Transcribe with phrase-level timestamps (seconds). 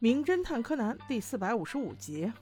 [0.00, 2.32] 名侦探柯南第四百五十五集：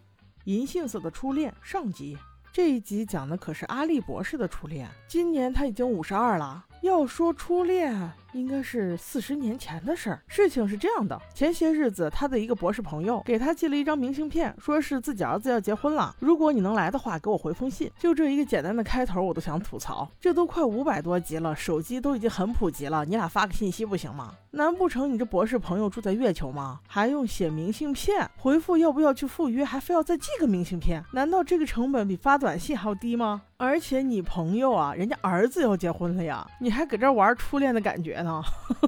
[0.45, 2.15] 银杏色的初恋上集。
[2.53, 4.87] 这一集讲的可是阿笠博士的初恋。
[5.09, 6.63] 今年他已经五十二了。
[6.83, 10.23] 要说初恋，应该是四十年前的事儿。
[10.29, 17.91] 事情是这样的，前些日子他的一个博士朋友给他寄了一张明信片，说是自己儿子要结婚了，如果你能来的话，给我回封信。
[17.99, 20.09] 就这一个简单的开头，我都想吐槽。
[20.21, 24.35] 这都快五百多集了，手机都已经很普及了，你俩发个信息不行吗？
[24.53, 26.81] 难不成你这博士朋友住在月球吗？
[26.87, 31.03] 还用写明信片回复要不要去赴约，还非要再寄个明信片？
[31.13, 33.43] 难道这个成本比发短信还要低吗？
[33.59, 38.43] 而且你朋友啊，人家儿子要结婚了呀，你还搁这玩初恋的感觉呢？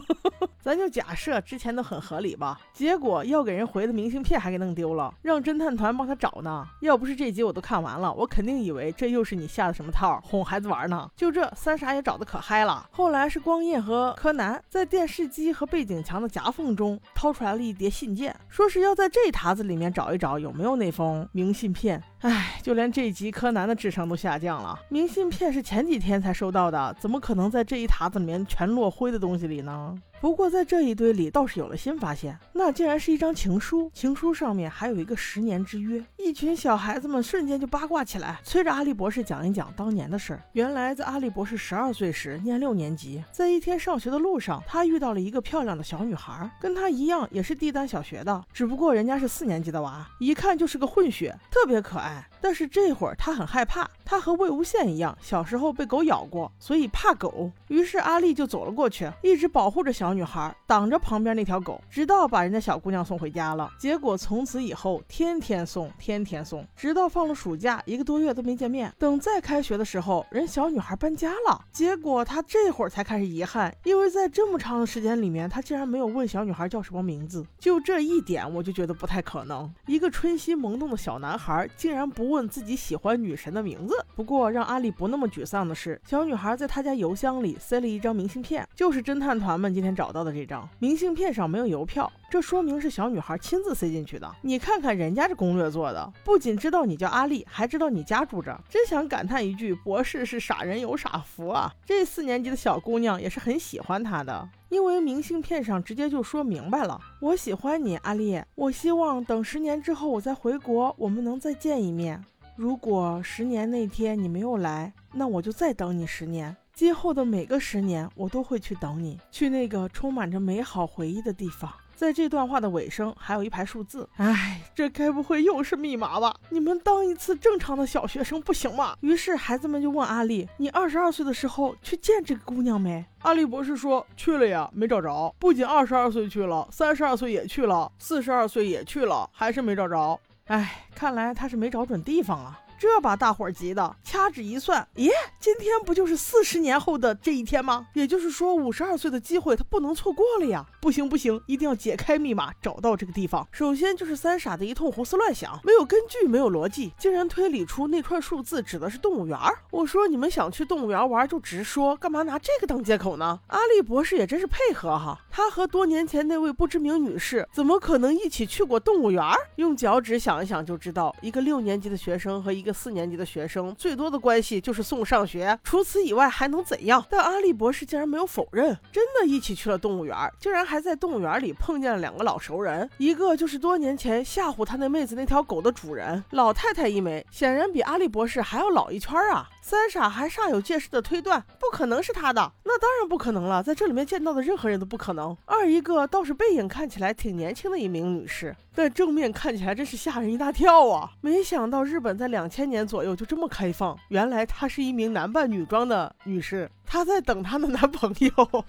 [0.61, 6.67] 咱就假设之前都很合理吧，结果要给人回的明信片还给弄丢了，让侦探团帮他找呢。
[6.83, 11.09] 要不是这集我都看完了，我肯定以为这又是你下的什么套，哄孩子玩呢。
[11.17, 12.87] 就这三傻也找的可嗨了。
[12.91, 22.03] 后来是光彦和柯南在电视机和背景墙的夹缝中掏出来了一叠信件，说是要在这沓子里面找一找有没有那封明信片。
[22.21, 24.58] 唉，就连这集柯南的智商都下降
[24.89, 29.95] 明信片是前几天才收到的，怎么可能在这一沓子里面全落灰的东西里呢？
[30.21, 33.89] 不过在这一堆里倒是有了新发现，那竟然是一张情书。
[33.95, 36.05] 情书上面还有一个十年之约。
[36.17, 40.43] 一群小孩子们瞬间就八卦起来，催着阿笠博士讲一讲当年的事儿。
[40.53, 52.29] 原来在阿笠博士十二岁时，念六年级，在一天上学的路上，他遇到了一个漂亮的小女孩，跟他一样也是帝丹小学的，只不过人家是四年级的娃，一看就是个混血，特别可爱。
[52.41, 57.51] 但是这会儿他很害怕，他和魏无羡一样，小时候被狗咬过，所以怕狗。
[57.69, 63.71] 于是阿笠就走了过去，一直保护着小小女孩，挡着旁边那条狗，直到把人家小姑娘送回家了。
[63.79, 68.91] 结果从此以后，天天送，天天送，直到放了暑假，一个多月都没见面。
[68.99, 71.63] 等再开学的时候，人小女孩搬家了。
[71.71, 77.45] 结果他这会儿才开始遗憾，因为在这么长的时间里面，他竟然没有问小女孩叫什么名字。
[77.59, 79.71] 就这一点，我就觉得不太可能。
[79.85, 83.95] 一个春心萌动的小男孩，竟然不问自己喜欢女神的名字。
[84.17, 90.69] 不过让阿丽不那么沮丧的是，小女孩在他家邮箱里塞了一张明信片，就是侦探团们今天找到的这张。
[90.79, 94.33] 明信片上没有邮票，这说明是小女孩亲自塞进去的。
[94.43, 101.75] 你看看人家这攻略做的，不仅知道你叫阿丽，还知道你家住着，真想感叹一句：博士是傻人有傻福啊！
[101.85, 108.41] 这四年级的小姑娘也是很喜欢他的，因为明信片上直接就说明白了：我喜欢你，阿丽。
[108.55, 112.25] 我希望等十年之后我再回国，我们能再见一面。
[112.55, 116.57] 如果十年那天你没有来，那我就再等你十年。
[116.79, 121.69] 今后的每个十年，我都会去等你，去那个充满着美好回忆的地方。
[121.97, 124.09] 在这段话的尾声，还有一排数字。
[124.15, 126.33] 哎，这该不会又是密码吧？
[126.51, 128.97] 你们当一次正常的小学生不行吗？
[129.01, 135.35] 于是孩子们就问阿丽：“你二十二岁的时候去见这个姑娘没？”阿丽博士说：“去了呀，没找着。
[135.41, 142.61] 不仅二十二岁去了，三十二岁也去了，四十二岁也去了，还是没找着。”哎，看来他是没找准地方啊。
[142.79, 147.89] 这把大伙儿急的，掐指一算，咦，今天不就是四十年后的这一天吗？
[147.93, 150.65] 也就是说，五十二岁的机会他不能错过了呀！
[150.81, 153.45] 不行不行，一定要解开密码，找到这个地方。
[153.51, 159.37] 首先就是三傻的一通胡思乱想，没有根据，没有逻辑，竟然推理出那串数字指的是动物园。
[159.73, 163.41] 我说你们想去动物园玩就直说，干嘛拿这个当借口呢？
[163.49, 169.25] 阿笠博士也真是配合哈，他和多年前那位不知名女士怎么可能一起去过动物园？
[169.57, 172.68] 用脚趾想一想就知道，一个六年级的学生和一个。
[172.73, 177.05] 四年级的学生最多的关系就是送上学，除此以外还能怎样？
[177.11, 189.49] 但阿笠博士竟然没有否认，真的一起去了动物园，竟然还在动物园里碰见了两个老熟人，一个就是多年前吓唬他那妹子那条狗的主人，老太太一枚，显然比阿笠博士还要老一圈啊。
[189.69, 195.37] 三傻还煞有介事的推断，不可能是他的，那当然不可能了，在这里面见到的任何人都不可能。
[195.45, 201.11] 二一个倒是背影看起来挺年轻的一名女士，但正面看起来真是吓人一大跳啊！
[201.21, 208.65] 没想到日本在两千年左右就这么开放，原来她是一名男扮女装的女士，她在等她的男朋友，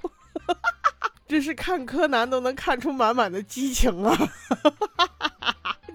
[1.29, 4.17] 真是看柯南都能看出满满的激情啊！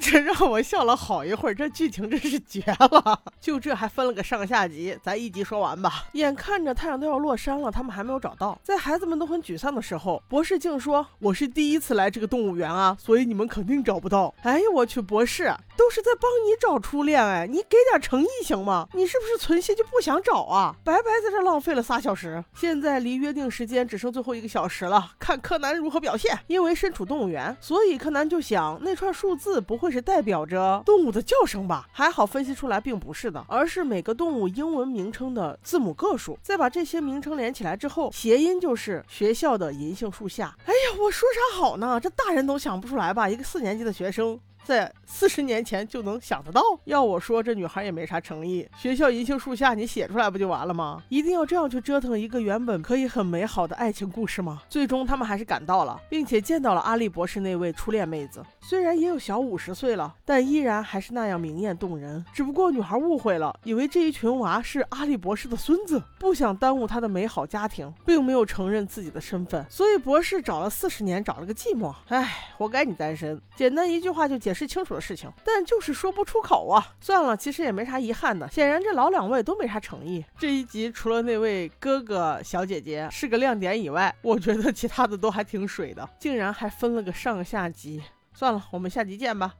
[0.04, 3.18] 这让我笑了好一会儿，这剧情真是绝了！
[3.40, 6.04] 就这还分了个上下集，咱一集说完吧。
[6.12, 8.58] 眼看着太阳都要落山了，他们还没有找到。
[8.62, 18.86] 在孩子们都很沮丧的时候，博士竟说：“我是第一次来这个动物园啊，所以你们肯定找不到。”哎呦我去，博士都是在帮你找初恋哎，你给点诚意行吗？
[18.92, 20.76] 你是不是存心就不想找啊？
[20.84, 26.38] 白白在这浪费了仨小时，现在离约定时间只剩最后一个小时了，看柯南如何表现。
[26.48, 29.93] 因为身处动物园，所以柯南就想那串数字不会。
[29.94, 31.88] 是代表着动物的叫声吧？
[31.92, 36.36] 还好分析出来并不是的，而是每个动物英文名称的字母个数。
[36.42, 40.52] 再把这些名称连起来之后，谐音就是学校的银杏树下。
[40.66, 42.00] 哎呀，我说啥好呢？
[42.00, 43.28] 这大人都想不出来吧？
[43.28, 44.36] 一个四年级的学生。
[44.64, 48.66] 在四十年前就能想得到，要我说这女孩也没啥诚意。
[48.78, 51.02] 学校银杏树下你写出来不就完了吗？
[51.10, 54.62] 一定要这样去折腾一个原本可以很美好的爱情故事吗？
[54.70, 58.42] 最终他们还是赶到了，并且见到了阿笠博士那位初恋妹子。
[58.62, 62.24] 虽然也有小五十岁了，但依然还是那样明艳动人。
[62.32, 69.62] 只不过女孩误会了，以为这一群娃是阿笠博士的孙子，不想耽误他的美好家庭，并没有承认自己的身份。
[69.68, 71.94] 所以博士找了四十年，找了个寂寞。
[72.08, 73.38] 唉，活该你单身。
[73.54, 74.53] 简单一句话就解。
[74.54, 76.94] 是清楚的事情，但就是说不出口啊。
[77.00, 78.48] 算了，其实也没啥遗憾的。
[78.48, 80.24] 显然这老两位都没啥诚意。
[80.38, 88.02] 这一集除了那位哥哥小姐姐是个亮点以外，我觉得其他的都还挺水的，竟然还分了个上下集。
[88.32, 89.54] 算了，我们下集见吧。